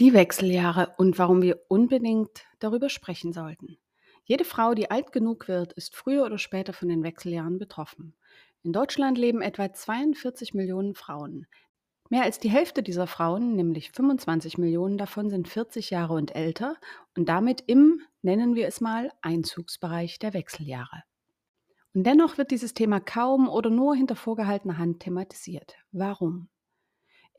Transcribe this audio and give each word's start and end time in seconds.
Die 0.00 0.12
Wechseljahre 0.12 0.94
und 0.96 1.18
warum 1.18 1.42
wir 1.42 1.60
unbedingt 1.66 2.44
darüber 2.60 2.88
sprechen 2.88 3.32
sollten. 3.32 3.78
Jede 4.22 4.44
Frau, 4.44 4.74
die 4.74 4.92
alt 4.92 5.10
genug 5.10 5.48
wird, 5.48 5.72
ist 5.72 5.96
früher 5.96 6.24
oder 6.24 6.38
später 6.38 6.72
von 6.72 6.88
den 6.88 7.02
Wechseljahren 7.02 7.58
betroffen. 7.58 8.14
In 8.62 8.72
Deutschland 8.72 9.18
leben 9.18 9.42
etwa 9.42 9.72
42 9.72 10.54
Millionen 10.54 10.94
Frauen. 10.94 11.48
Mehr 12.10 12.22
als 12.22 12.38
die 12.38 12.48
Hälfte 12.48 12.84
dieser 12.84 13.08
Frauen, 13.08 13.56
nämlich 13.56 13.90
25 13.90 14.56
Millionen 14.56 14.98
davon, 14.98 15.30
sind 15.30 15.48
40 15.48 15.90
Jahre 15.90 16.14
und 16.14 16.32
älter 16.36 16.76
und 17.16 17.28
damit 17.28 17.64
im, 17.66 18.00
nennen 18.22 18.54
wir 18.54 18.68
es 18.68 18.80
mal, 18.80 19.10
Einzugsbereich 19.20 20.20
der 20.20 20.32
Wechseljahre. 20.32 21.02
Und 21.92 22.04
dennoch 22.04 22.38
wird 22.38 22.52
dieses 22.52 22.72
Thema 22.72 23.00
kaum 23.00 23.48
oder 23.48 23.68
nur 23.68 23.96
hinter 23.96 24.14
vorgehaltener 24.14 24.78
Hand 24.78 25.00
thematisiert. 25.00 25.74
Warum? 25.90 26.48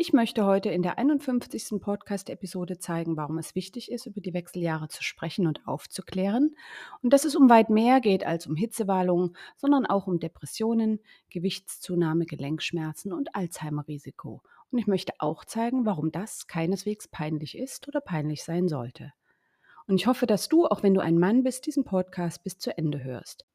Ich 0.01 0.13
möchte 0.13 0.45
heute 0.45 0.69
in 0.69 0.81
der 0.81 0.97
51. 0.97 1.81
Podcast-Episode 1.81 2.79
zeigen, 2.79 3.17
warum 3.17 3.37
es 3.37 3.53
wichtig 3.53 3.91
ist, 3.91 4.05
über 4.05 4.21
die 4.21 4.33
Wechseljahre 4.33 4.87
zu 4.87 5.03
sprechen 5.03 5.45
und 5.45 5.67
aufzuklären 5.67 6.55
und 7.01 7.11
dass 7.11 7.25
es 7.25 7.35
um 7.35 7.49
weit 7.49 7.69
mehr 7.69 7.99
geht 7.99 8.25
als 8.25 8.47
um 8.47 8.55
Hitzewallungen, 8.55 9.35
sondern 9.57 9.85
auch 9.85 10.07
um 10.07 10.21
Depressionen, 10.21 11.01
Gewichtszunahme, 11.29 12.25
Gelenkschmerzen 12.25 13.11
und 13.11 13.35
Alzheimer-Risiko. 13.35 14.41
Und 14.71 14.79
ich 14.79 14.87
möchte 14.87 15.11
auch 15.19 15.43
zeigen, 15.43 15.85
warum 15.85 16.13
das 16.13 16.47
keineswegs 16.47 17.09
peinlich 17.09 17.57
ist 17.57 17.89
oder 17.89 17.99
peinlich 17.99 18.45
sein 18.45 18.69
sollte. 18.69 19.11
Und 19.85 19.95
ich 19.95 20.07
hoffe, 20.07 20.27
dass 20.27 20.47
du, 20.47 20.65
auch 20.65 20.81
wenn 20.81 20.93
du 20.93 21.01
ein 21.01 21.19
Mann 21.19 21.43
bist, 21.43 21.65
diesen 21.65 21.83
Podcast 21.83 22.45
bis 22.45 22.57
zu 22.57 22.77
Ende 22.77 23.03
hörst. 23.03 23.45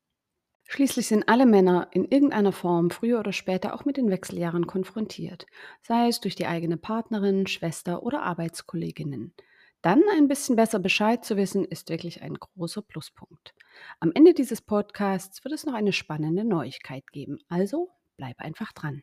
Schließlich 0.66 1.06
sind 1.06 1.28
alle 1.28 1.46
Männer 1.46 1.88
in 1.92 2.04
irgendeiner 2.04 2.52
Form 2.52 2.90
früher 2.90 3.20
oder 3.20 3.32
später 3.32 3.74
auch 3.74 3.84
mit 3.84 3.96
den 3.96 4.10
Wechseljahren 4.10 4.66
konfrontiert, 4.66 5.46
sei 5.82 6.08
es 6.08 6.20
durch 6.20 6.34
die 6.34 6.46
eigene 6.46 6.76
Partnerin, 6.76 7.46
Schwester 7.46 8.02
oder 8.02 8.22
Arbeitskolleginnen. 8.22 9.34
Dann 9.82 10.02
ein 10.16 10.28
bisschen 10.28 10.56
besser 10.56 10.78
Bescheid 10.78 11.24
zu 11.24 11.36
wissen, 11.36 11.66
ist 11.66 11.90
wirklich 11.90 12.22
ein 12.22 12.34
großer 12.34 12.80
Pluspunkt. 12.80 13.54
Am 14.00 14.12
Ende 14.14 14.32
dieses 14.32 14.62
Podcasts 14.62 15.44
wird 15.44 15.52
es 15.52 15.66
noch 15.66 15.74
eine 15.74 15.92
spannende 15.92 16.44
Neuigkeit 16.44 17.06
geben, 17.12 17.38
also 17.48 17.90
bleib 18.16 18.40
einfach 18.40 18.72
dran. 18.72 19.02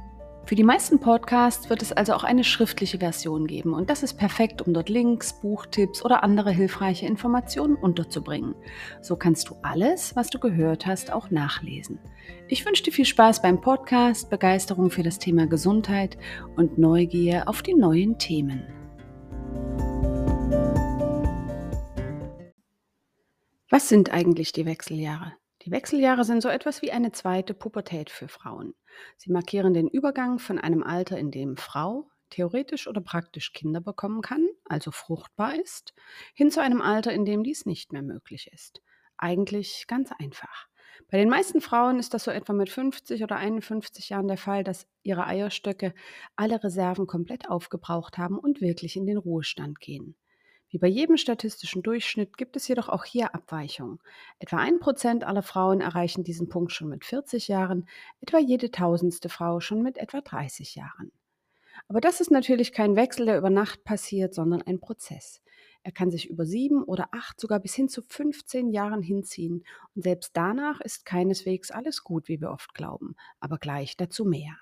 Für 0.45 0.55
die 0.55 0.63
meisten 0.63 0.99
Podcasts 0.99 1.69
wird 1.69 1.81
es 1.81 1.93
also 1.93 2.13
auch 2.13 2.23
eine 2.23 2.43
schriftliche 2.43 2.97
Version 2.97 3.47
geben 3.47 3.73
und 3.73 3.89
das 3.89 4.03
ist 4.03 4.15
perfekt, 4.15 4.61
um 4.61 4.73
dort 4.73 4.89
Links, 4.89 5.39
Buchtipps 5.39 6.03
oder 6.03 6.23
andere 6.23 6.51
hilfreiche 6.51 7.05
Informationen 7.05 7.75
unterzubringen. 7.75 8.55
So 9.01 9.15
kannst 9.15 9.49
du 9.49 9.55
alles, 9.61 10.15
was 10.15 10.29
du 10.29 10.39
gehört 10.39 10.85
hast, 10.85 11.13
auch 11.13 11.31
nachlesen. 11.31 11.99
Ich 12.49 12.65
wünsche 12.65 12.83
dir 12.83 12.91
viel 12.91 13.05
Spaß 13.05 13.41
beim 13.41 13.61
Podcast, 13.61 14.29
Begeisterung 14.29 14.89
für 14.89 15.03
das 15.03 15.19
Thema 15.19 15.47
Gesundheit 15.47 16.17
und 16.57 16.77
Neugier 16.77 17.47
auf 17.47 17.61
die 17.61 17.75
neuen 17.75 18.17
Themen. 18.17 18.63
Was 23.69 23.87
sind 23.87 24.11
eigentlich 24.11 24.51
die 24.51 24.65
Wechseljahre? 24.65 25.40
Die 25.63 25.71
Wechseljahre 25.71 26.23
sind 26.23 26.41
so 26.41 26.49
etwas 26.49 26.81
wie 26.81 26.91
eine 26.91 27.11
zweite 27.11 27.53
Pubertät 27.53 28.09
für 28.09 28.27
Frauen. 28.27 28.73
Sie 29.17 29.31
markieren 29.31 29.73
den 29.73 29.87
Übergang 29.87 30.39
von 30.39 30.57
einem 30.57 30.81
Alter, 30.81 31.19
in 31.19 31.29
dem 31.29 31.55
Frau 31.55 32.09
theoretisch 32.31 32.87
oder 32.87 33.01
praktisch 33.01 33.53
Kinder 33.53 33.79
bekommen 33.79 34.21
kann, 34.21 34.47
also 34.65 34.89
fruchtbar 34.89 35.55
ist, 35.55 35.93
hin 36.33 36.49
zu 36.49 36.61
einem 36.61 36.81
Alter, 36.81 37.13
in 37.13 37.25
dem 37.25 37.43
dies 37.43 37.65
nicht 37.65 37.91
mehr 37.91 38.01
möglich 38.01 38.49
ist. 38.51 38.81
Eigentlich 39.17 39.85
ganz 39.87 40.11
einfach. 40.13 40.67
Bei 41.09 41.17
den 41.17 41.29
meisten 41.29 41.61
Frauen 41.61 41.99
ist 41.99 42.13
das 42.13 42.23
so 42.23 42.31
etwa 42.31 42.53
mit 42.53 42.69
50 42.69 43.23
oder 43.23 43.35
51 43.35 44.09
Jahren 44.09 44.27
der 44.27 44.37
Fall, 44.37 44.63
dass 44.63 44.87
ihre 45.03 45.27
Eierstöcke 45.27 45.93
alle 46.35 46.63
Reserven 46.63 47.05
komplett 47.05 47.49
aufgebraucht 47.49 48.17
haben 48.17 48.39
und 48.39 48.61
wirklich 48.61 48.95
in 48.95 49.05
den 49.05 49.17
Ruhestand 49.17 49.79
gehen. 49.79 50.15
Wie 50.71 50.77
bei 50.77 50.87
jedem 50.87 51.17
statistischen 51.17 51.83
Durchschnitt 51.83 52.37
gibt 52.37 52.55
es 52.55 52.65
jedoch 52.65 52.87
auch 52.87 53.03
hier 53.03 53.35
Abweichungen. 53.35 53.99
Etwa 54.39 54.57
ein 54.57 54.79
Prozent 54.79 55.25
aller 55.25 55.43
Frauen 55.43 55.81
erreichen 55.81 56.23
diesen 56.23 56.47
Punkt 56.47 56.71
schon 56.71 56.87
mit 56.87 57.03
40 57.03 57.49
Jahren, 57.49 57.89
etwa 58.21 58.39
jede 58.39 58.71
tausendste 58.71 59.27
Frau 59.27 59.59
schon 59.59 59.83
mit 59.83 59.97
etwa 59.97 60.21
30 60.21 60.75
Jahren. 60.75 61.11
Aber 61.89 61.99
das 61.99 62.21
ist 62.21 62.31
natürlich 62.31 62.71
kein 62.71 62.95
Wechsel, 62.95 63.25
der 63.25 63.37
über 63.37 63.49
Nacht 63.49 63.83
passiert, 63.83 64.33
sondern 64.33 64.61
ein 64.61 64.79
Prozess. 64.79 65.41
Er 65.83 65.91
kann 65.91 66.09
sich 66.09 66.29
über 66.29 66.45
sieben 66.45 66.83
oder 66.83 67.09
acht, 67.11 67.41
sogar 67.41 67.59
bis 67.59 67.75
hin 67.75 67.89
zu 67.89 68.01
15 68.01 68.69
Jahren 68.69 69.01
hinziehen. 69.01 69.65
Und 69.93 70.03
selbst 70.03 70.31
danach 70.37 70.79
ist 70.79 71.05
keineswegs 71.05 71.69
alles 71.71 72.03
gut, 72.03 72.29
wie 72.29 72.39
wir 72.39 72.51
oft 72.51 72.73
glauben. 72.73 73.15
Aber 73.41 73.57
gleich 73.57 73.97
dazu 73.97 74.23
mehr. 74.23 74.55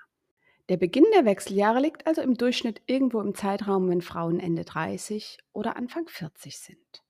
Der 0.70 0.76
Beginn 0.76 1.04
der 1.12 1.24
Wechseljahre 1.24 1.80
liegt 1.80 2.06
also 2.06 2.22
im 2.22 2.36
Durchschnitt 2.36 2.80
irgendwo 2.86 3.20
im 3.20 3.34
Zeitraum, 3.34 3.90
wenn 3.90 4.02
Frauen 4.02 4.38
Ende 4.38 4.64
30 4.64 5.38
oder 5.52 5.76
Anfang 5.76 6.06
40 6.06 6.60
sind. 6.60 7.02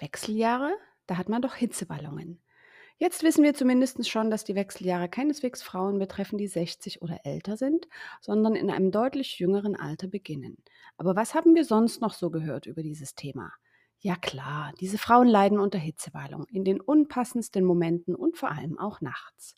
Wechseljahre, 0.00 0.72
da 1.06 1.18
hat 1.18 1.28
man 1.28 1.40
doch 1.40 1.54
Hitzewallungen. 1.54 2.42
Jetzt 2.96 3.22
wissen 3.22 3.44
wir 3.44 3.54
zumindest 3.54 4.10
schon, 4.10 4.28
dass 4.28 4.42
die 4.42 4.56
Wechseljahre 4.56 5.08
keineswegs 5.08 5.62
Frauen 5.62 6.00
betreffen, 6.00 6.36
die 6.36 6.48
60 6.48 7.00
oder 7.00 7.20
älter 7.22 7.56
sind, 7.56 7.86
sondern 8.20 8.56
in 8.56 8.72
einem 8.72 8.90
deutlich 8.90 9.38
jüngeren 9.38 9.76
Alter 9.76 10.08
beginnen. 10.08 10.56
Aber 10.96 11.14
was 11.14 11.34
haben 11.34 11.54
wir 11.54 11.64
sonst 11.64 12.00
noch 12.00 12.14
so 12.14 12.30
gehört 12.30 12.66
über 12.66 12.82
dieses 12.82 13.14
Thema? 13.14 13.52
Ja 14.00 14.16
klar, 14.16 14.72
diese 14.80 14.98
Frauen 14.98 15.28
leiden 15.28 15.60
unter 15.60 15.78
Hitzewallung 15.78 16.46
in 16.48 16.64
den 16.64 16.80
unpassendsten 16.80 17.64
Momenten 17.64 18.16
und 18.16 18.36
vor 18.36 18.50
allem 18.50 18.80
auch 18.80 19.00
nachts. 19.00 19.54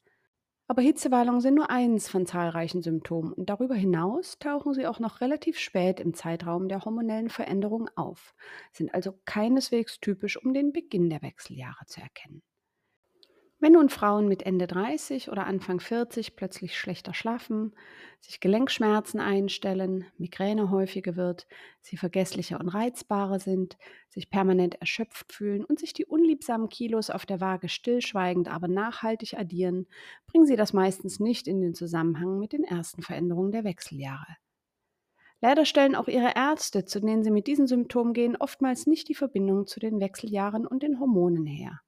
Aber 0.67 0.83
Hitzewallungen 0.83 1.41
sind 1.41 1.55
nur 1.55 1.71
eins 1.71 2.09
von 2.09 2.27
zahlreichen 2.27 2.83
Symptomen 2.83 3.33
und 3.33 3.49
darüber 3.49 3.75
hinaus 3.75 4.39
tauchen 4.39 4.75
sie 4.75 4.87
auch 4.87 4.99
noch 4.99 5.21
relativ 5.21 5.59
spät 5.59 6.00
im 6.00 6.15
Zeitraum 6.15 6.69
der 6.69 6.84
hormonellen 6.84 7.31
Veränderung 7.31 7.89
auf, 7.95 8.34
sind 8.73 8.93
also 8.95 9.21
keineswegs 9.25 10.00
typisch, 10.00 10.37
um 10.43 10.53
den 10.55 10.73
Beginn 10.73 11.11
der 11.11 11.23
Wechseljahre 11.23 11.84
zu 11.87 12.00
erkennen. 12.00 12.43
Wenn 13.62 13.75
nun 13.75 13.91
Frauen 13.91 14.27
mit 14.27 14.43
Ende 14.43 14.67
30 14.67 15.31
oder 15.31 15.47
Anfang 15.47 15.78
40 15.78 16.34
plötzlich 16.34 16.77
schlechter 16.77 17.15
schlafen, 17.15 17.77
sich 18.19 18.41
Gelenkschmerzen 18.41 19.21
einstellen, 19.21 20.05
Migräne 20.19 20.73
häufiger 20.73 21.15
wird, 21.15 21.47
sie 21.81 21.97
vergesslicher 21.97 22.59
und 22.59 22.71
reizbarer 22.71 23.39
sind, 23.39 23.78
sich 24.09 24.31
permanent 24.31 24.81
erschöpft 24.81 25.33
fühlen 25.33 25.65
und 25.65 25.78
sich 25.78 25.93
die 25.93 26.06
unliebsamen 26.06 26.71
Kilos 26.71 27.09
auf 27.09 27.25
der 27.25 27.41
Waage 27.41 27.69
stillschweigend, 27.69 28.49
aber 28.49 28.67
nachhaltig 28.67 29.34
addieren, 29.39 29.87
bringen 30.27 30.47
sie 30.47 30.56
das 30.56 30.73
meistens 30.73 31.21
nicht 31.21 31.47
in 31.47 31.61
den 31.61 31.76
Zusammenhang 31.76 32.41
mit 32.41 32.53
den 32.53 32.65
ersten 32.65 33.03
Veränderungen 33.03 33.53
der 33.53 33.62
Wechseljahre. 33.62 34.38
Leider 35.41 35.67
stellen 35.67 35.94
auch 35.94 36.08
ihre 36.08 36.35
Ärzte, 36.35 36.85
zu 36.85 36.99
denen 36.99 37.23
sie 37.23 37.31
mit 37.31 37.47
diesen 37.47 37.69
Symptomen 37.69 38.12
gehen, 38.12 38.35
oftmals 38.35 38.88
nicht 38.88 39.08
die 39.08 39.15
Verbindung 39.15 39.69
zu 39.69 39.79
den 39.79 40.00
Wechseljahren 40.00 40.67
und 40.67 40.82
den 40.82 40.99
Hormonen 40.99 41.47
her. 41.47 41.81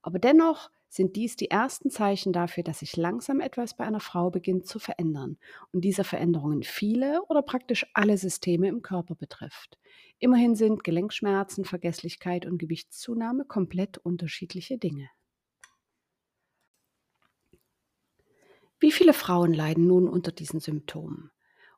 Aber 0.00 0.18
dennoch 0.18 0.70
sind 0.94 1.16
dies 1.16 1.34
die 1.34 1.50
ersten 1.50 1.90
Zeichen 1.90 2.32
dafür, 2.32 2.62
dass 2.62 2.78
sich 2.78 2.96
langsam 2.96 3.40
etwas 3.40 3.74
bei 3.76 3.84
einer 3.84 3.98
Frau 3.98 4.30
beginnt 4.30 4.68
zu 4.68 4.78
verändern 4.78 5.38
und 5.72 5.80
diese 5.80 6.04
Veränderungen 6.04 6.62
viele 6.62 7.20
oder 7.24 7.42
praktisch 7.42 7.84
alle 7.94 8.16
Systeme 8.16 8.68
im 8.68 8.80
Körper 8.80 9.16
betrifft. 9.16 9.76
Immerhin 10.20 10.54
sind 10.54 10.84
Gelenkschmerzen, 10.84 11.64
Vergesslichkeit 11.64 12.46
und 12.46 12.58
Gewichtszunahme 12.58 13.44
komplett 13.44 13.98
unterschiedliche 13.98 14.78
Dinge. 14.78 15.10
Wie 18.78 18.92
viele 18.92 19.14
Frauen 19.14 19.52
leiden 19.52 19.88
nun 19.88 20.08
unter 20.08 20.30
diesen 20.30 20.60
Symptomen? 20.60 21.32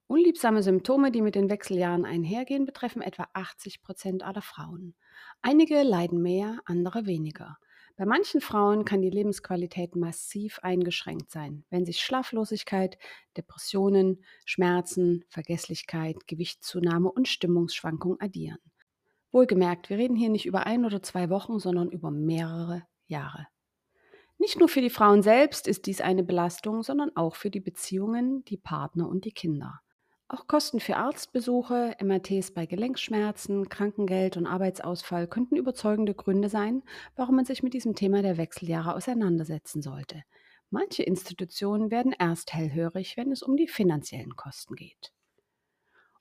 Unliebsame 0.09 0.63
Symptome, 0.63 1.11
die 1.11 1.23
mit 1.23 1.37
den 1.37 1.49
Wechseljahren 1.49 2.05
einhergehen, 2.05 2.67
betreffen 2.67 3.01
etwa 3.01 3.29
80 3.33 3.81
Prozent 3.81 4.23
aller 4.23 4.43
Frauen. 4.43 4.95
Einige 5.41 5.83
leiden 5.83 6.21
mehr, 6.21 6.61
andere 6.67 7.07
weniger. 7.07 7.57
Bei 7.97 8.05
manchen 8.05 8.43
Frauen 8.43 8.85
kann 8.85 9.01
die 9.01 9.09
Lebensqualität 9.09 9.97
massiv 9.97 10.59
eingeschränkt 10.59 11.31
sein, 11.31 11.65
wenn 11.71 11.87
sich 11.87 12.03
Schlaflosigkeit, 12.03 12.99
Depressionen, 13.39 14.23
Schmerzen, 14.45 15.25
Vergesslichkeit, 15.29 16.27
Gewichtszunahme 16.27 17.11
und 17.11 17.27
Stimmungsschwankungen 17.27 18.21
addieren. 18.21 18.59
Wohlgemerkt, 19.33 19.89
wir 19.89 19.97
reden 19.97 20.15
hier 20.15 20.29
nicht 20.29 20.45
über 20.45 20.67
ein 20.67 20.85
oder 20.85 21.03
zwei 21.03 21.31
Wochen, 21.31 21.59
sondern 21.59 21.91
über 21.91 22.11
mehrere 22.11 22.83
Jahre. 23.07 23.47
Nicht 24.39 24.59
nur 24.59 24.69
für 24.69 24.83
die 24.83 24.91
Frauen 24.91 25.23
selbst 25.23 25.67
ist 25.67 25.87
dies 25.87 26.03
eine 26.03 26.23
Belastung, 26.23 26.83
sondern 26.83 27.17
auch 27.17 27.37
für 27.37 27.51
die 27.51 27.61
Beziehungen, 27.61 28.45
die 28.45 28.59
Partner 28.59 29.09
und 29.09 29.25
die 29.25 29.33
Kinder. 29.33 29.81
Auch 30.29 30.49
Kosten 30.49 30.81
für 30.81 30.97
Arztbesuche, 30.97 31.95
MRTs 32.03 32.51
bei 32.51 32.67
Gelenkschmerzen, 32.67 33.69
Krankengeld 33.69 34.37
und 34.37 34.47
Arbeitsausfall 34.47 35.29
könnten 35.29 35.55
überzeugende 35.55 36.15
Gründe 36.15 36.49
sein, 36.49 36.83
warum 37.15 37.37
man 37.37 37.45
sich 37.45 37.63
mit 37.63 37.75
diesem 37.75 37.95
Thema 37.95 38.23
der 38.23 38.37
Wechseljahre 38.37 38.97
auseinandersetzen 38.97 39.83
sollte. 39.83 40.25
Manche 40.69 41.05
Institutionen 41.05 41.93
werden 41.93 42.13
erst 42.19 42.53
hellhörig, 42.53 43.17
wenn 43.17 43.31
es 43.31 43.43
um 43.43 43.57
die 43.57 43.69
finanziellen 43.69 44.35
Kosten 44.35 44.75
geht. 44.75 45.13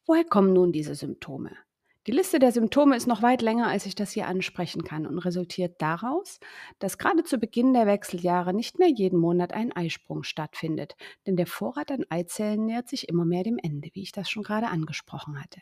Woher 0.06 0.24
kommen 0.24 0.54
nun 0.54 0.72
diese 0.72 0.94
Symptome? 0.94 1.58
Die 2.08 2.12
Liste 2.12 2.38
der 2.38 2.52
Symptome 2.52 2.96
ist 2.96 3.08
noch 3.08 3.24
weit 3.24 3.42
länger, 3.42 3.68
als 3.68 3.88
ich 3.88 3.96
das 3.96 4.12
hier 4.12 4.28
ansprechen 4.28 4.84
kann 4.84 5.08
und 5.08 5.18
resultiert 5.18 5.82
daraus, 5.82 6.40
dass 6.78 7.00
gerade 7.00 7.24
zu 7.24 7.40
Beginn 7.40 7.74
der 7.74 7.88
Wechseljahre 7.88 8.54
nicht 8.54 8.78
mehr 8.78 8.90
jeden 8.90 9.18
Monat 9.20 9.54
ein 9.54 9.72
Eisprung 9.72 10.22
stattfindet, 10.22 10.96
denn 11.26 11.36
der 11.36 11.48
Vorrat 11.48 11.90
an 11.90 12.06
Eizellen 12.10 12.68
nähert 12.68 12.90
sich 12.90 13.10
immer 13.10 13.26
mehr 13.26 13.42
dem 13.42 13.58
Ende, 13.58 13.90
wie 13.94 14.04
ich 14.04 14.12
das 14.12 14.30
schon 14.30 14.44
gerade 14.44 14.68
angesprochen 14.68 15.42
hatte. 15.42 15.62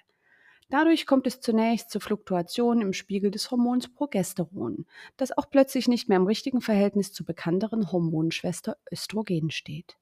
Dadurch 0.70 1.06
kommt 1.06 1.28
es 1.28 1.40
zunächst 1.40 1.90
zu 1.90 2.02
Fluktuationen 2.02 2.82
im 2.82 2.92
Spiegel 2.92 3.32
des 3.32 3.50
Hormons 3.50 3.94
Progesteron, 3.94 4.86
das 5.16 5.38
auch 5.38 5.50
plötzlich 5.50 5.88
nicht 5.88 6.10
mehr 6.10 6.18
im 6.18 6.28
richtigen 6.28 6.60
Verhältnis 6.60 7.14
zur 7.14 7.26
bekannteren 7.26 7.90
Hormonschwester 7.90 8.76
Östrogen 8.92 9.50
steht. 9.50 9.96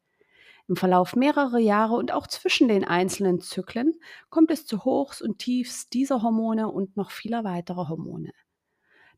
Im 0.72 0.78
Verlauf 0.78 1.18
mehrerer 1.18 1.58
Jahre 1.58 1.96
und 1.96 2.14
auch 2.14 2.28
zwischen 2.28 2.70
den 2.70 2.86
einzelnen 2.86 3.42
Zyklen 3.42 3.94
kommt 4.30 4.52
es 4.52 4.66
zu 4.66 4.86
Hochs 4.86 5.22
und 5.22 5.38
Tiefs 5.40 5.90
dieser 5.90 6.24
Hormone 6.24 6.70
und 6.72 6.96
noch 6.96 7.12
vieler 7.12 7.44
weiterer 7.44 7.90
Hormone. 7.90 8.32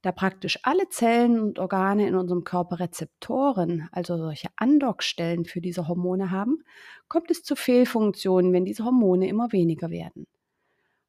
Da 0.02 0.12
praktisch 0.12 0.58
alle 0.64 0.90
Zellen 0.90 1.40
und 1.40 1.60
Organe 1.60 2.08
in 2.08 2.16
unserem 2.16 2.44
Körper 2.44 2.80
Rezeptoren, 2.80 3.88
also 3.92 4.18
solche 4.18 4.48
Andockstellen 4.56 5.46
für 5.46 5.62
diese 5.62 5.88
Hormone 5.88 6.32
haben, 6.32 6.64
kommt 7.08 7.30
es 7.30 7.44
zu 7.44 7.56
Fehlfunktionen, 7.56 8.52
wenn 8.52 8.66
diese 8.66 8.84
Hormone 8.84 9.28
immer 9.28 9.52
weniger 9.52 9.92
werden. 9.92 10.26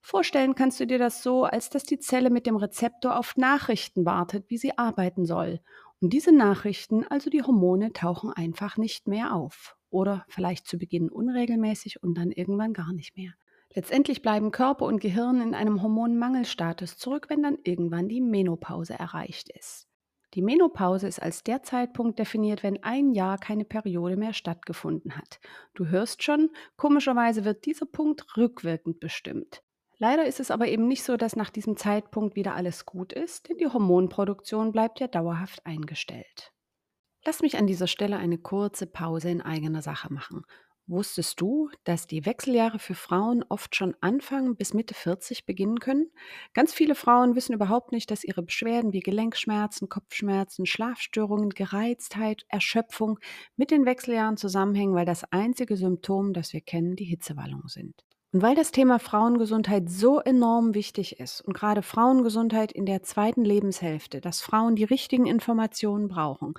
Vorstellen 0.02 0.54
kannst 0.54 0.78
du 0.78 0.86
dir 0.86 0.98
das 0.98 1.22
so, 1.22 1.44
als 1.44 1.70
dass 1.70 1.84
die 1.84 2.00
Zelle 2.00 2.28
mit 2.28 2.44
dem 2.44 2.56
Rezeptor 2.56 3.18
auf 3.18 3.38
Nachrichten 3.38 4.04
wartet, 4.04 4.50
wie 4.50 4.58
sie 4.58 4.76
arbeiten 4.76 5.24
soll. 5.24 5.60
Und 6.02 6.12
diese 6.12 6.32
Nachrichten, 6.32 7.02
also 7.08 7.30
die 7.30 7.42
Hormone, 7.42 7.94
tauchen 7.94 8.30
einfach 8.30 8.76
nicht 8.76 9.08
mehr 9.08 9.34
auf 9.34 9.74
oder 9.94 10.26
vielleicht 10.28 10.66
zu 10.66 10.76
Beginn 10.76 11.08
unregelmäßig 11.08 12.02
und 12.02 12.18
dann 12.18 12.32
irgendwann 12.32 12.72
gar 12.72 12.92
nicht 12.92 13.16
mehr. 13.16 13.32
Letztendlich 13.72 14.22
bleiben 14.22 14.50
Körper 14.50 14.84
und 14.84 15.00
Gehirn 15.00 15.40
in 15.40 15.54
einem 15.54 15.82
Hormonmangelstatus 15.82 16.98
zurück, 16.98 17.26
wenn 17.28 17.42
dann 17.42 17.58
irgendwann 17.62 18.08
die 18.08 18.20
Menopause 18.20 18.94
erreicht 18.94 19.48
ist. 19.50 19.88
Die 20.34 20.42
Menopause 20.42 21.06
ist 21.06 21.22
als 21.22 21.44
der 21.44 21.62
Zeitpunkt 21.62 22.18
definiert, 22.18 22.64
wenn 22.64 22.82
ein 22.82 23.12
Jahr 23.12 23.38
keine 23.38 23.64
Periode 23.64 24.16
mehr 24.16 24.32
stattgefunden 24.32 25.16
hat. 25.16 25.38
Du 25.74 25.86
hörst 25.86 26.24
schon, 26.24 26.50
komischerweise 26.76 27.44
wird 27.44 27.64
dieser 27.66 27.86
Punkt 27.86 28.36
rückwirkend 28.36 28.98
bestimmt. 28.98 29.62
Leider 29.98 30.26
ist 30.26 30.40
es 30.40 30.50
aber 30.50 30.66
eben 30.66 30.88
nicht 30.88 31.04
so, 31.04 31.16
dass 31.16 31.36
nach 31.36 31.50
diesem 31.50 31.76
Zeitpunkt 31.76 32.34
wieder 32.34 32.56
alles 32.56 32.84
gut 32.84 33.12
ist, 33.12 33.48
denn 33.48 33.58
die 33.58 33.68
Hormonproduktion 33.68 34.72
bleibt 34.72 34.98
ja 34.98 35.06
dauerhaft 35.06 35.64
eingestellt. 35.66 36.53
Lass 37.26 37.40
mich 37.40 37.56
an 37.56 37.66
dieser 37.66 37.86
Stelle 37.86 38.18
eine 38.18 38.38
kurze 38.38 38.86
Pause 38.86 39.30
in 39.30 39.40
eigener 39.40 39.80
Sache 39.80 40.12
machen. 40.12 40.44
Wusstest 40.86 41.40
du, 41.40 41.70
dass 41.84 42.06
die 42.06 42.26
Wechseljahre 42.26 42.78
für 42.78 42.94
Frauen 42.94 43.42
oft 43.48 43.74
schon 43.74 43.94
Anfang 44.02 44.54
bis 44.56 44.74
Mitte 44.74 44.92
40 44.92 45.46
beginnen 45.46 45.80
können? 45.80 46.10
Ganz 46.52 46.74
viele 46.74 46.94
Frauen 46.94 47.34
wissen 47.34 47.54
überhaupt 47.54 47.92
nicht, 47.92 48.10
dass 48.10 48.24
ihre 48.24 48.42
Beschwerden 48.42 48.92
wie 48.92 49.00
Gelenkschmerzen, 49.00 49.88
Kopfschmerzen, 49.88 50.66
Schlafstörungen, 50.66 51.48
Gereiztheit, 51.50 52.44
Erschöpfung 52.48 53.18
mit 53.56 53.70
den 53.70 53.86
Wechseljahren 53.86 54.36
zusammenhängen, 54.36 54.94
weil 54.94 55.06
das 55.06 55.24
einzige 55.32 55.78
Symptom, 55.78 56.34
das 56.34 56.52
wir 56.52 56.60
kennen, 56.60 56.96
die 56.96 57.06
Hitzewallungen 57.06 57.68
sind. 57.68 58.04
Und 58.34 58.42
weil 58.42 58.56
das 58.56 58.72
Thema 58.72 58.98
Frauengesundheit 58.98 59.88
so 59.88 60.18
enorm 60.18 60.74
wichtig 60.74 61.20
ist 61.20 61.40
und 61.42 61.52
gerade 61.52 61.82
Frauengesundheit 61.82 62.72
in 62.72 62.84
der 62.84 63.04
zweiten 63.04 63.44
Lebenshälfte, 63.44 64.20
dass 64.20 64.40
Frauen 64.40 64.74
die 64.74 64.82
richtigen 64.82 65.26
Informationen 65.26 66.08
brauchen, 66.08 66.54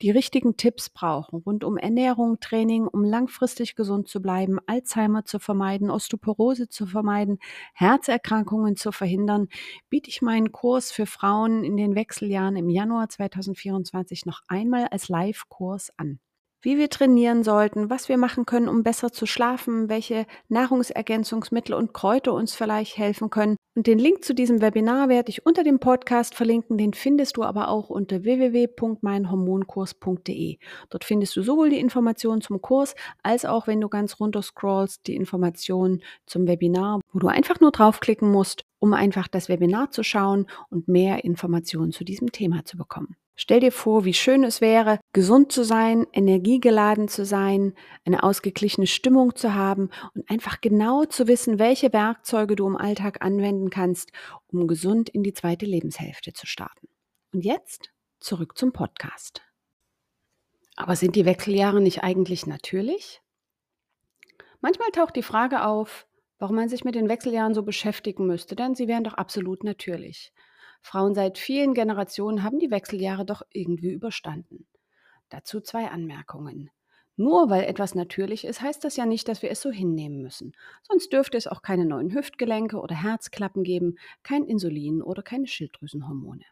die 0.00 0.10
richtigen 0.10 0.56
Tipps 0.56 0.88
brauchen 0.88 1.42
rund 1.44 1.64
um 1.64 1.76
Ernährung, 1.76 2.40
Training, 2.40 2.86
um 2.86 3.04
langfristig 3.04 3.76
gesund 3.76 4.08
zu 4.08 4.22
bleiben, 4.22 4.56
Alzheimer 4.66 5.26
zu 5.26 5.38
vermeiden, 5.38 5.90
Osteoporose 5.90 6.70
zu 6.70 6.86
vermeiden, 6.86 7.40
Herzerkrankungen 7.74 8.76
zu 8.76 8.90
verhindern, 8.90 9.48
biete 9.90 10.08
ich 10.08 10.22
meinen 10.22 10.50
Kurs 10.50 10.90
für 10.92 11.04
Frauen 11.04 11.62
in 11.62 11.76
den 11.76 11.94
Wechseljahren 11.94 12.56
im 12.56 12.70
Januar 12.70 13.10
2024 13.10 14.24
noch 14.24 14.40
einmal 14.48 14.86
als 14.86 15.10
Live-Kurs 15.10 15.92
an 15.98 16.20
wie 16.60 16.78
wir 16.78 16.90
trainieren 16.90 17.44
sollten, 17.44 17.88
was 17.90 18.08
wir 18.08 18.18
machen 18.18 18.44
können, 18.46 18.68
um 18.68 18.82
besser 18.82 19.12
zu 19.12 19.26
schlafen, 19.26 19.88
welche 19.88 20.26
Nahrungsergänzungsmittel 20.48 21.72
und 21.74 21.94
Kräuter 21.94 22.34
uns 22.34 22.54
vielleicht 22.54 22.98
helfen 22.98 23.30
können. 23.30 23.56
Und 23.76 23.86
den 23.86 24.00
Link 24.00 24.24
zu 24.24 24.34
diesem 24.34 24.60
Webinar 24.60 25.08
werde 25.08 25.30
ich 25.30 25.46
unter 25.46 25.62
dem 25.62 25.78
Podcast 25.78 26.34
verlinken. 26.34 26.78
Den 26.78 26.94
findest 26.94 27.36
du 27.36 27.44
aber 27.44 27.68
auch 27.68 27.90
unter 27.90 28.24
www.meinhormonkurs.de. 28.24 30.58
Dort 30.90 31.04
findest 31.04 31.36
du 31.36 31.42
sowohl 31.42 31.70
die 31.70 31.78
Informationen 31.78 32.40
zum 32.40 32.60
Kurs 32.60 32.96
als 33.22 33.44
auch, 33.44 33.68
wenn 33.68 33.80
du 33.80 33.88
ganz 33.88 34.18
runter 34.18 34.42
scrollst, 34.42 35.06
die 35.06 35.14
Informationen 35.14 36.02
zum 36.26 36.48
Webinar, 36.48 36.98
wo 37.12 37.20
du 37.20 37.28
einfach 37.28 37.60
nur 37.60 37.70
draufklicken 37.70 38.28
musst, 38.30 38.64
um 38.80 38.94
einfach 38.94 39.28
das 39.28 39.48
Webinar 39.48 39.92
zu 39.92 40.02
schauen 40.02 40.46
und 40.70 40.88
mehr 40.88 41.22
Informationen 41.24 41.92
zu 41.92 42.02
diesem 42.02 42.32
Thema 42.32 42.64
zu 42.64 42.76
bekommen. 42.76 43.14
Stell 43.40 43.60
dir 43.60 43.70
vor, 43.70 44.04
wie 44.04 44.14
schön 44.14 44.42
es 44.42 44.60
wäre, 44.60 44.98
gesund 45.12 45.52
zu 45.52 45.62
sein, 45.62 46.08
energiegeladen 46.12 47.06
zu 47.06 47.24
sein, 47.24 47.72
eine 48.04 48.24
ausgeglichene 48.24 48.88
Stimmung 48.88 49.36
zu 49.36 49.54
haben 49.54 49.90
und 50.14 50.28
einfach 50.28 50.60
genau 50.60 51.04
zu 51.04 51.28
wissen, 51.28 51.60
welche 51.60 51.92
Werkzeuge 51.92 52.56
du 52.56 52.66
im 52.66 52.76
Alltag 52.76 53.24
anwenden 53.24 53.70
kannst, 53.70 54.10
um 54.48 54.66
gesund 54.66 55.08
in 55.08 55.22
die 55.22 55.34
zweite 55.34 55.66
Lebenshälfte 55.66 56.32
zu 56.32 56.48
starten. 56.48 56.88
Und 57.32 57.44
jetzt 57.44 57.92
zurück 58.18 58.58
zum 58.58 58.72
Podcast. 58.72 59.40
Aber 60.74 60.96
sind 60.96 61.14
die 61.14 61.24
Wechseljahre 61.24 61.80
nicht 61.80 62.02
eigentlich 62.02 62.44
natürlich? 62.44 63.22
Manchmal 64.60 64.90
taucht 64.90 65.14
die 65.14 65.22
Frage 65.22 65.64
auf, 65.64 66.08
warum 66.40 66.56
man 66.56 66.68
sich 66.68 66.82
mit 66.82 66.96
den 66.96 67.08
Wechseljahren 67.08 67.54
so 67.54 67.62
beschäftigen 67.62 68.26
müsste, 68.26 68.56
denn 68.56 68.74
sie 68.74 68.88
wären 68.88 69.04
doch 69.04 69.14
absolut 69.14 69.62
natürlich. 69.62 70.32
Frauen 70.80 71.14
seit 71.14 71.38
vielen 71.38 71.74
Generationen 71.74 72.42
haben 72.42 72.58
die 72.58 72.70
Wechseljahre 72.70 73.24
doch 73.24 73.42
irgendwie 73.52 73.92
überstanden. 73.92 74.66
Dazu 75.28 75.60
zwei 75.60 75.88
Anmerkungen. 75.88 76.70
Nur 77.16 77.50
weil 77.50 77.64
etwas 77.64 77.96
natürlich 77.96 78.44
ist, 78.44 78.62
heißt 78.62 78.84
das 78.84 78.94
ja 78.94 79.04
nicht, 79.04 79.26
dass 79.26 79.42
wir 79.42 79.50
es 79.50 79.60
so 79.60 79.70
hinnehmen 79.72 80.22
müssen. 80.22 80.52
Sonst 80.84 81.12
dürfte 81.12 81.36
es 81.36 81.48
auch 81.48 81.62
keine 81.62 81.84
neuen 81.84 82.14
Hüftgelenke 82.14 82.78
oder 82.78 82.94
Herzklappen 82.94 83.64
geben, 83.64 83.96
kein 84.22 84.44
Insulin 84.44 85.02
oder 85.02 85.22
keine 85.22 85.48
Schilddrüsenhormone. 85.48 86.44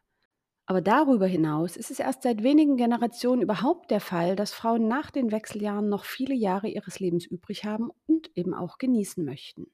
Aber 0.66 0.80
darüber 0.80 1.28
hinaus 1.28 1.76
ist 1.76 1.92
es 1.92 2.00
erst 2.00 2.24
seit 2.24 2.42
wenigen 2.42 2.76
Generationen 2.76 3.42
überhaupt 3.42 3.92
der 3.92 4.00
Fall, 4.00 4.34
dass 4.34 4.52
Frauen 4.52 4.88
nach 4.88 5.12
den 5.12 5.30
Wechseljahren 5.30 5.88
noch 5.88 6.04
viele 6.04 6.34
Jahre 6.34 6.66
ihres 6.66 6.98
Lebens 6.98 7.24
übrig 7.24 7.64
haben 7.64 7.90
und 8.06 8.36
eben 8.36 8.52
auch 8.52 8.78
genießen 8.78 9.24
möchten. 9.24 9.68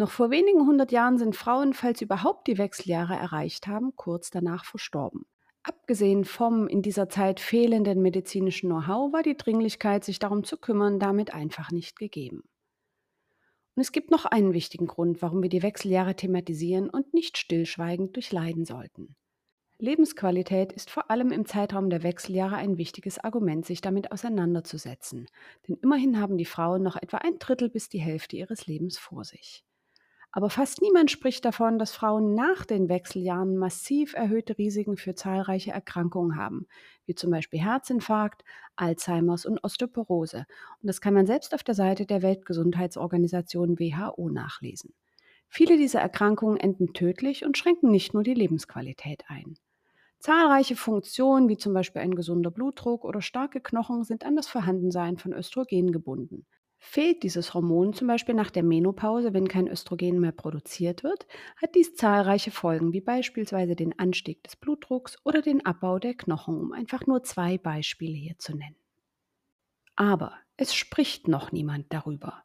Noch 0.00 0.10
vor 0.10 0.30
wenigen 0.30 0.66
hundert 0.66 0.92
Jahren 0.92 1.18
sind 1.18 1.36
Frauen, 1.36 1.74
falls 1.74 2.00
überhaupt 2.00 2.46
die 2.46 2.56
Wechseljahre 2.56 3.12
erreicht 3.12 3.66
haben, 3.66 3.94
kurz 3.96 4.30
danach 4.30 4.64
verstorben. 4.64 5.26
Abgesehen 5.62 6.24
vom 6.24 6.68
in 6.68 6.80
dieser 6.80 7.10
Zeit 7.10 7.38
fehlenden 7.38 8.00
medizinischen 8.00 8.70
Know-how 8.70 9.12
war 9.12 9.22
die 9.22 9.36
Dringlichkeit, 9.36 10.02
sich 10.02 10.18
darum 10.18 10.42
zu 10.42 10.56
kümmern, 10.56 11.00
damit 11.00 11.34
einfach 11.34 11.70
nicht 11.70 11.98
gegeben. 11.98 12.44
Und 13.74 13.82
es 13.82 13.92
gibt 13.92 14.10
noch 14.10 14.24
einen 14.24 14.54
wichtigen 14.54 14.86
Grund, 14.86 15.20
warum 15.20 15.42
wir 15.42 15.50
die 15.50 15.62
Wechseljahre 15.62 16.16
thematisieren 16.16 16.88
und 16.88 17.12
nicht 17.12 17.36
stillschweigend 17.36 18.16
durchleiden 18.16 18.64
sollten. 18.64 19.16
Lebensqualität 19.76 20.72
ist 20.72 20.88
vor 20.88 21.10
allem 21.10 21.30
im 21.30 21.44
Zeitraum 21.44 21.90
der 21.90 22.02
Wechseljahre 22.02 22.56
ein 22.56 22.78
wichtiges 22.78 23.18
Argument, 23.18 23.66
sich 23.66 23.82
damit 23.82 24.12
auseinanderzusetzen. 24.12 25.26
Denn 25.68 25.76
immerhin 25.82 26.18
haben 26.18 26.38
die 26.38 26.46
Frauen 26.46 26.82
noch 26.82 26.96
etwa 26.96 27.18
ein 27.18 27.38
Drittel 27.38 27.68
bis 27.68 27.90
die 27.90 28.00
Hälfte 28.00 28.36
ihres 28.36 28.66
Lebens 28.66 28.96
vor 28.96 29.24
sich. 29.24 29.62
Aber 30.32 30.48
fast 30.48 30.80
niemand 30.80 31.10
spricht 31.10 31.44
davon, 31.44 31.78
dass 31.78 31.92
Frauen 31.92 32.34
nach 32.34 32.64
den 32.64 32.88
Wechseljahren 32.88 33.56
massiv 33.56 34.14
erhöhte 34.14 34.56
Risiken 34.58 34.96
für 34.96 35.14
zahlreiche 35.14 35.72
Erkrankungen 35.72 36.36
haben, 36.36 36.66
wie 37.06 37.16
zum 37.16 37.30
Beispiel 37.30 37.60
Herzinfarkt, 37.60 38.44
Alzheimers 38.76 39.44
und 39.44 39.62
Osteoporose. 39.64 40.46
Und 40.80 40.86
das 40.86 41.00
kann 41.00 41.14
man 41.14 41.26
selbst 41.26 41.52
auf 41.52 41.64
der 41.64 41.74
Seite 41.74 42.06
der 42.06 42.22
Weltgesundheitsorganisation 42.22 43.78
WHO 43.78 44.28
nachlesen. 44.28 44.94
Viele 45.48 45.76
dieser 45.76 46.00
Erkrankungen 46.00 46.58
enden 46.58 46.92
tödlich 46.92 47.44
und 47.44 47.58
schränken 47.58 47.90
nicht 47.90 48.14
nur 48.14 48.22
die 48.22 48.34
Lebensqualität 48.34 49.24
ein. 49.26 49.56
Zahlreiche 50.20 50.76
Funktionen, 50.76 51.48
wie 51.48 51.56
zum 51.56 51.74
Beispiel 51.74 52.02
ein 52.02 52.14
gesunder 52.14 52.52
Blutdruck 52.52 53.04
oder 53.04 53.20
starke 53.20 53.60
Knochen, 53.60 54.04
sind 54.04 54.24
an 54.24 54.36
das 54.36 54.46
Vorhandensein 54.46 55.18
von 55.18 55.32
Östrogen 55.32 55.90
gebunden. 55.90 56.46
Fehlt 56.82 57.22
dieses 57.22 57.52
Hormon 57.52 57.92
zum 57.92 58.08
Beispiel 58.08 58.34
nach 58.34 58.50
der 58.50 58.62
Menopause, 58.62 59.34
wenn 59.34 59.48
kein 59.48 59.68
Östrogen 59.68 60.18
mehr 60.18 60.32
produziert 60.32 61.04
wird, 61.04 61.26
hat 61.60 61.74
dies 61.74 61.94
zahlreiche 61.94 62.50
Folgen, 62.50 62.94
wie 62.94 63.02
beispielsweise 63.02 63.76
den 63.76 63.98
Anstieg 63.98 64.42
des 64.44 64.56
Blutdrucks 64.56 65.18
oder 65.24 65.42
den 65.42 65.64
Abbau 65.66 65.98
der 65.98 66.14
Knochen, 66.14 66.58
um 66.58 66.72
einfach 66.72 67.06
nur 67.06 67.22
zwei 67.22 67.58
Beispiele 67.58 68.14
hier 68.16 68.38
zu 68.38 68.56
nennen. 68.56 68.76
Aber 69.94 70.32
es 70.56 70.74
spricht 70.74 71.28
noch 71.28 71.52
niemand 71.52 71.92
darüber. 71.92 72.44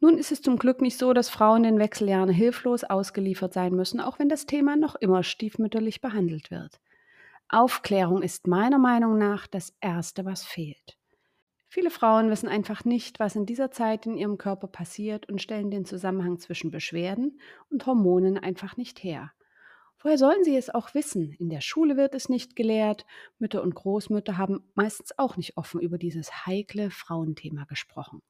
Nun 0.00 0.16
ist 0.16 0.32
es 0.32 0.40
zum 0.40 0.58
Glück 0.58 0.80
nicht 0.80 0.96
so, 0.96 1.12
dass 1.12 1.28
Frauen 1.28 1.64
in 1.64 1.78
Wechseljahren 1.78 2.30
hilflos 2.30 2.84
ausgeliefert 2.84 3.52
sein 3.52 3.74
müssen, 3.74 4.00
auch 4.00 4.18
wenn 4.18 4.30
das 4.30 4.46
Thema 4.46 4.76
noch 4.76 4.94
immer 4.94 5.22
stiefmütterlich 5.22 6.00
behandelt 6.00 6.50
wird. 6.50 6.80
Aufklärung 7.50 8.22
ist 8.22 8.46
meiner 8.46 8.78
Meinung 8.78 9.18
nach 9.18 9.46
das 9.46 9.76
Erste, 9.80 10.24
was 10.24 10.44
fehlt. 10.44 10.97
Viele 11.70 11.90
Frauen 11.90 12.30
wissen 12.30 12.48
einfach 12.48 12.84
nicht, 12.86 13.20
was 13.20 13.36
in 13.36 13.44
dieser 13.44 13.70
Zeit 13.70 14.06
in 14.06 14.16
ihrem 14.16 14.38
Körper 14.38 14.68
passiert 14.68 15.28
und 15.28 15.42
stellen 15.42 15.70
den 15.70 15.84
Zusammenhang 15.84 16.38
zwischen 16.38 16.70
Beschwerden 16.70 17.40
und 17.70 17.84
Hormonen 17.84 18.38
einfach 18.38 18.78
nicht 18.78 19.02
her. 19.04 19.32
Woher 20.00 20.16
sollen 20.16 20.44
sie 20.44 20.56
es 20.56 20.70
auch 20.70 20.94
wissen? 20.94 21.32
In 21.32 21.50
der 21.50 21.60
Schule 21.60 21.96
wird 21.96 22.14
es 22.14 22.28
nicht 22.28 22.56
gelehrt. 22.56 23.04
Mütter 23.38 23.62
und 23.62 23.74
Großmütter 23.74 24.38
haben 24.38 24.62
meistens 24.74 25.18
auch 25.18 25.36
nicht 25.36 25.56
offen 25.56 25.80
über 25.80 25.98
dieses 25.98 26.46
heikle 26.46 26.90
Frauenthema 26.90 27.64
gesprochen. 27.64 28.22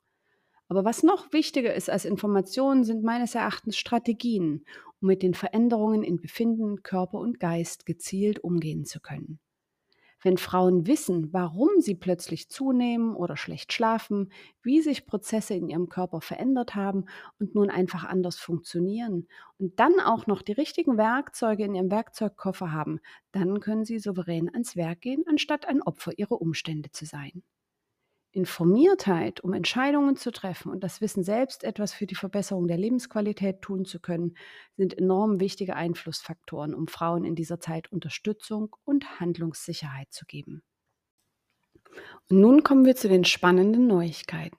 Aber 0.68 0.84
was 0.84 1.02
noch 1.02 1.32
wichtiger 1.32 1.74
ist 1.74 1.90
als 1.90 2.04
Informationen, 2.04 2.84
sind 2.84 3.04
meines 3.04 3.34
Erachtens 3.34 3.76
Strategien, 3.76 4.64
um 5.00 5.08
mit 5.08 5.22
den 5.22 5.34
Veränderungen 5.34 6.02
in 6.02 6.20
Befinden, 6.20 6.82
Körper 6.82 7.18
und 7.18 7.38
Geist 7.38 7.86
gezielt 7.86 8.40
umgehen 8.40 8.84
zu 8.84 8.98
können. 8.98 9.38
Wenn 10.22 10.36
Frauen 10.36 10.86
wissen, 10.86 11.32
warum 11.32 11.80
sie 11.80 11.94
plötzlich 11.94 12.48
zunehmen 12.48 13.14
oder 13.14 13.36
schlecht 13.36 13.72
schlafen, 13.72 14.32
wie 14.62 14.80
sich 14.80 15.06
Prozesse 15.06 15.54
in 15.54 15.68
ihrem 15.68 15.88
Körper 15.88 16.20
verändert 16.20 16.74
haben 16.74 17.06
und 17.38 17.54
nun 17.54 17.70
einfach 17.70 18.04
anders 18.04 18.38
funktionieren 18.38 19.28
und 19.58 19.78
dann 19.78 20.00
auch 20.00 20.26
noch 20.26 20.42
die 20.42 20.52
richtigen 20.52 20.96
Werkzeuge 20.98 21.64
in 21.64 21.74
ihrem 21.74 21.90
Werkzeugkoffer 21.90 22.72
haben, 22.72 23.00
dann 23.32 23.60
können 23.60 23.84
sie 23.84 23.98
souverän 23.98 24.48
ans 24.52 24.76
Werk 24.76 25.00
gehen, 25.02 25.24
anstatt 25.28 25.66
ein 25.66 25.82
Opfer 25.82 26.18
ihrer 26.18 26.40
Umstände 26.40 26.90
zu 26.90 27.04
sein. 27.04 27.42
Informiertheit, 28.38 29.40
um 29.40 29.52
Entscheidungen 29.52 30.14
zu 30.14 30.30
treffen 30.30 30.70
und 30.70 30.84
das 30.84 31.00
Wissen 31.00 31.24
selbst 31.24 31.64
etwas 31.64 31.92
für 31.92 32.06
die 32.06 32.14
Verbesserung 32.14 32.68
der 32.68 32.78
Lebensqualität 32.78 33.62
tun 33.62 33.84
zu 33.84 33.98
können, 33.98 34.36
sind 34.76 34.96
enorm 34.96 35.40
wichtige 35.40 35.74
Einflussfaktoren, 35.74 36.72
um 36.72 36.86
Frauen 36.86 37.24
in 37.24 37.34
dieser 37.34 37.58
Zeit 37.58 37.90
Unterstützung 37.90 38.76
und 38.84 39.18
Handlungssicherheit 39.18 40.12
zu 40.12 40.24
geben. 40.24 40.62
Und 42.30 42.38
nun 42.38 42.62
kommen 42.62 42.84
wir 42.84 42.94
zu 42.94 43.08
den 43.08 43.24
spannenden 43.24 43.88
Neuigkeiten. 43.88 44.56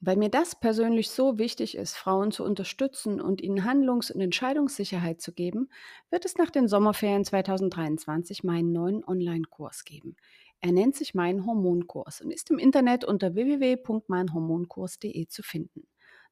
Weil 0.00 0.16
mir 0.16 0.28
das 0.28 0.58
persönlich 0.58 1.10
so 1.10 1.38
wichtig 1.38 1.76
ist, 1.76 1.94
Frauen 1.94 2.32
zu 2.32 2.44
unterstützen 2.44 3.20
und 3.20 3.40
ihnen 3.40 3.64
Handlungs- 3.64 4.10
und 4.10 4.20
Entscheidungssicherheit 4.20 5.20
zu 5.20 5.32
geben, 5.32 5.70
wird 6.10 6.24
es 6.24 6.36
nach 6.36 6.50
den 6.50 6.66
Sommerferien 6.66 7.24
2023 7.24 8.42
meinen 8.42 8.72
neuen 8.72 9.04
Online-Kurs 9.04 9.84
geben. 9.84 10.16
Er 10.60 10.72
nennt 10.72 10.96
sich 10.96 11.14
Mein 11.14 11.46
Hormonkurs 11.46 12.20
und 12.20 12.30
ist 12.30 12.50
im 12.50 12.58
Internet 12.58 13.04
unter 13.04 13.34
www.meinhormonkurs.de 13.34 15.26
zu 15.28 15.42
finden. 15.42 15.86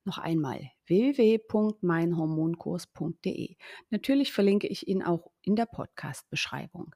Noch 0.05 0.19
einmal 0.19 0.71
www.meinhormonkurs.de. 0.87 3.57
Natürlich 3.91 4.33
verlinke 4.33 4.67
ich 4.67 4.89
ihn 4.89 5.03
auch 5.03 5.31
in 5.43 5.57
der 5.57 5.67
Podcast-Beschreibung. 5.67 6.95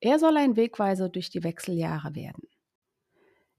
Er 0.00 0.18
soll 0.18 0.36
ein 0.36 0.56
Wegweiser 0.56 1.08
durch 1.08 1.30
die 1.30 1.44
Wechseljahre 1.44 2.14
werden. 2.14 2.46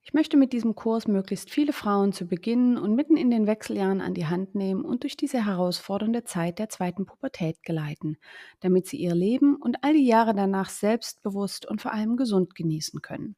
Ich 0.07 0.13
möchte 0.13 0.37
mit 0.37 0.53
diesem 0.53 0.73
Kurs 0.73 1.05
möglichst 1.09 1.49
viele 1.49 1.73
Frauen 1.73 2.13
zu 2.13 2.27
Beginn 2.27 2.77
und 2.77 2.95
mitten 2.95 3.17
in 3.17 3.29
den 3.29 3.45
Wechseljahren 3.45 3.99
an 3.99 4.13
die 4.13 4.27
Hand 4.27 4.55
nehmen 4.55 4.85
und 4.85 5.03
durch 5.03 5.17
diese 5.17 5.45
herausfordernde 5.45 6.23
Zeit 6.23 6.59
der 6.59 6.69
zweiten 6.69 7.05
Pubertät 7.05 7.61
geleiten, 7.61 8.15
damit 8.61 8.87
sie 8.87 8.95
ihr 8.95 9.13
Leben 9.13 9.57
und 9.57 9.83
all 9.83 9.91
die 9.91 10.07
Jahre 10.07 10.33
danach 10.33 10.69
selbstbewusst 10.69 11.65
und 11.65 11.81
vor 11.81 11.91
allem 11.91 12.15
gesund 12.15 12.55
genießen 12.55 13.01
können. 13.01 13.35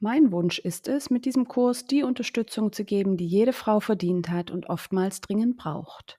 Mein 0.00 0.32
Wunsch 0.32 0.58
ist 0.58 0.88
es, 0.88 1.10
mit 1.10 1.26
diesem 1.26 1.46
Kurs 1.46 1.86
die 1.86 2.02
Unterstützung 2.02 2.72
zu 2.72 2.84
geben, 2.84 3.16
die 3.16 3.28
jede 3.28 3.52
Frau 3.52 3.78
verdient 3.78 4.30
hat 4.30 4.50
und 4.50 4.68
oftmals 4.68 5.20
dringend 5.20 5.56
braucht. 5.58 6.18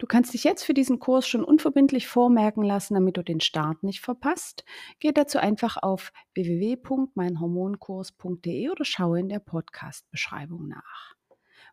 Du 0.00 0.06
kannst 0.06 0.32
dich 0.32 0.44
jetzt 0.44 0.64
für 0.64 0.72
diesen 0.72 0.98
Kurs 0.98 1.28
schon 1.28 1.44
unverbindlich 1.44 2.08
vormerken 2.08 2.62
lassen, 2.62 2.94
damit 2.94 3.18
du 3.18 3.22
den 3.22 3.40
Start 3.40 3.82
nicht 3.82 4.00
verpasst. 4.00 4.64
Geh 4.98 5.12
dazu 5.12 5.38
einfach 5.38 5.76
auf 5.76 6.14
www.meinhormonkurs.de 6.32 8.70
oder 8.70 8.86
schaue 8.86 9.20
in 9.20 9.28
der 9.28 9.40
Podcast-Beschreibung 9.40 10.68
nach. 10.68 11.16